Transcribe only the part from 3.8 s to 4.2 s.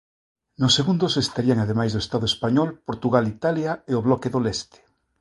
e o